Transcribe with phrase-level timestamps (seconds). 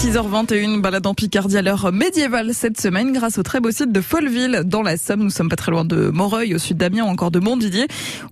[0.00, 4.00] 6h21, balade en Picardie à l'heure médiévale cette semaine grâce au très beau site de
[4.00, 5.22] Folleville dans la Somme.
[5.22, 7.86] Nous sommes pas très loin de Moreuil au sud d'Amiens ou encore de Montdidier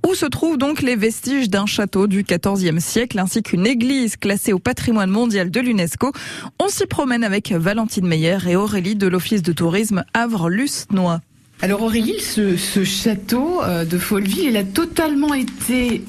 [0.06, 4.54] où se trouvent donc les vestiges d'un château du XIVe siècle ainsi qu'une église classée
[4.54, 6.10] au patrimoine mondial de l'UNESCO.
[6.58, 11.20] On s'y promène avec Valentine Meyer et Aurélie de l'Office de tourisme Havre-Luce-Noix.
[11.60, 16.02] Alors Aurélie, ce, ce château euh, de Folleville, il a totalement été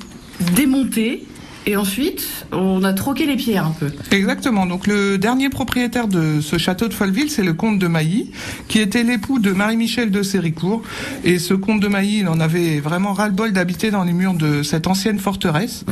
[0.55, 1.25] démonté
[1.65, 3.91] et ensuite, on a troqué les pierres un peu.
[4.11, 4.65] Exactement.
[4.65, 8.31] Donc le dernier propriétaire de ce château de Folleville, c'est le comte de Mailly,
[8.67, 10.81] qui était l'époux de Marie-Michel de Séricourt.
[11.23, 14.63] Et ce comte de Mailly, il en avait vraiment ras-le-bol d'habiter dans les murs de
[14.63, 15.85] cette ancienne forteresse.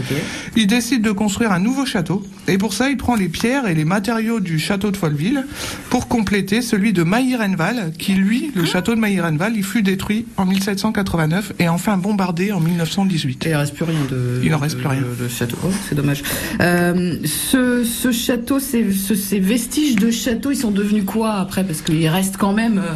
[0.56, 2.24] Il décide de construire un nouveau château.
[2.48, 5.46] Et pour ça, il prend les pierres et les matériaux du château de Folleville
[5.90, 10.46] pour compléter celui de Mailly-Renval, qui lui, le château de Mailly-Renval, il fut détruit en
[10.46, 13.46] 1789 et enfin bombardé en 1918.
[13.46, 14.42] Et il reste plus rien de.
[14.44, 15.02] Il en reste plus rien.
[15.20, 15.57] De château.
[15.64, 16.24] Oh, c'est dommage.
[16.62, 21.64] Euh, ce, ce, château, ces, ce, ces, vestiges de château, ils sont devenus quoi après?
[21.64, 22.80] Parce qu'il reste quand même.
[22.80, 22.94] Euh,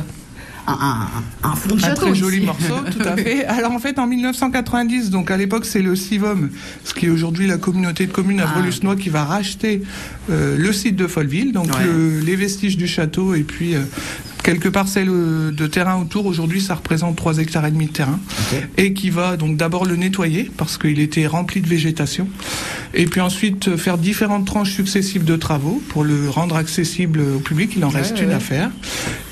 [0.67, 2.01] un, un, un, fond de château.
[2.01, 3.45] Un très joli morceau, tout à fait.
[3.45, 6.49] Alors en fait, en 1990, donc à l'époque, c'est le CIVOM,
[6.83, 8.95] ce qui est aujourd'hui la communauté de communes à ah.
[8.95, 9.81] Qui va racheter
[10.29, 11.85] euh, le site de Folleville, donc ouais.
[11.85, 13.81] le, les vestiges du château et puis euh,
[14.43, 16.25] quelques parcelles de terrain autour.
[16.25, 18.19] Aujourd'hui, ça représente 3 hectares et demi de terrain.
[18.47, 18.65] Okay.
[18.77, 22.27] Et qui va donc d'abord le nettoyer parce qu'il était rempli de végétation.
[22.93, 27.73] Et puis ensuite faire différentes tranches successives de travaux pour le rendre accessible au public.
[27.75, 28.35] Il en reste ouais, une ouais.
[28.35, 28.69] à faire.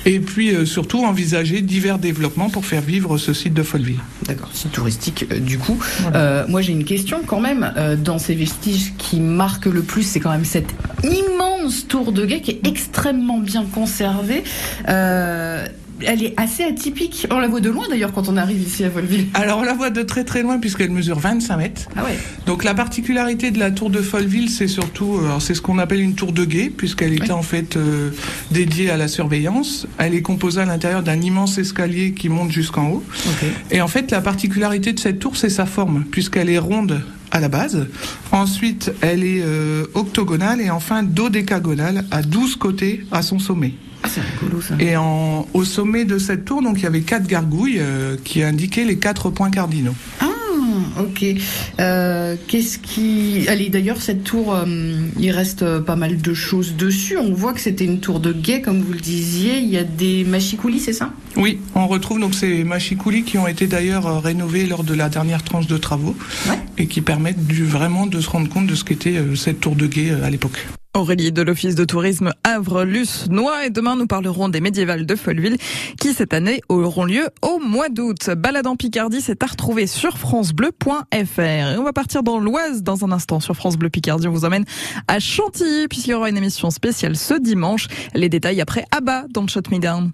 [0.06, 4.00] Et puis euh, surtout envisager divers développements pour faire vivre ce site de Folleville.
[4.26, 5.78] D'accord, site touristique euh, du coup.
[6.00, 6.16] Voilà.
[6.16, 7.72] Euh, moi j'ai une question quand même.
[8.02, 12.40] Dans ces vestiges qui marquent le plus, c'est quand même cette immense tour de guet
[12.40, 14.44] qui est extrêmement bien conservée.
[14.88, 15.66] Euh,
[16.06, 17.26] elle est assez atypique.
[17.30, 19.26] On la voit de loin d'ailleurs quand on arrive ici à Folleville.
[19.34, 21.82] Alors on la voit de très très loin puisqu'elle mesure 25 mètres.
[21.96, 22.18] Ah ouais.
[22.46, 26.14] Donc la particularité de la tour de Folleville, c'est surtout, c'est ce qu'on appelle une
[26.14, 28.10] tour de guet puisqu'elle était en fait euh,
[28.50, 29.86] dédiée à la surveillance.
[29.98, 33.04] Elle est composée à l'intérieur d'un immense escalier qui monte jusqu'en haut.
[33.36, 33.52] Okay.
[33.76, 37.40] Et en fait la particularité de cette tour, c'est sa forme puisqu'elle est ronde à
[37.40, 37.86] la base.
[38.32, 43.74] Ensuite, elle est euh, octogonale et enfin dodécagonale à 12 côtés à son sommet.
[44.02, 44.74] Ah, c'est rigolo ça.
[44.78, 48.42] Et en, au sommet de cette tour, donc il y avait quatre gargouilles euh, qui
[48.42, 49.94] indiquaient les quatre points cardinaux.
[50.70, 51.24] Ah, ok.
[51.80, 53.46] Euh, Qu'est-ce qui.
[53.48, 54.64] Allez, d'ailleurs, cette tour, euh,
[55.18, 57.16] il reste euh, pas mal de choses dessus.
[57.16, 59.58] On voit que c'était une tour de guet, comme vous le disiez.
[59.58, 61.12] Il y a des machicoulis, c'est ça?
[61.36, 65.42] Oui, on retrouve donc ces machicoulis qui ont été d'ailleurs rénovés lors de la dernière
[65.42, 66.16] tranche de travaux
[66.48, 66.58] ouais.
[66.78, 69.86] et qui permettent du, vraiment de se rendre compte de ce qu'était cette tour de
[69.86, 70.66] guet à l'époque.
[70.92, 75.56] Aurélie de l'Office de tourisme Havre-Luce-Noix et demain nous parlerons des médiévales de Folleville
[76.00, 78.30] qui cette année auront lieu au mois d'août.
[78.30, 81.40] Balade en Picardie, c'est à retrouver sur francebleu.fr.
[81.40, 84.26] Et on va partir dans l'Oise dans un instant sur France Bleu Picardie.
[84.26, 84.64] On vous emmène
[85.06, 87.86] à Chantilly puisqu'il y aura une émission spéciale ce dimanche.
[88.14, 90.10] Les détails après Abba dans le Shot Me Down.